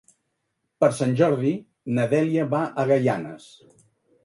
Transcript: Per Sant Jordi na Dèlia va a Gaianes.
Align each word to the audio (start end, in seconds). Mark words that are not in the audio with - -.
Per 0.83 0.89
Sant 0.99 1.13
Jordi 1.19 1.51
na 1.99 2.07
Dèlia 2.15 2.49
va 2.57 2.65
a 2.85 2.89
Gaianes. 2.95 3.49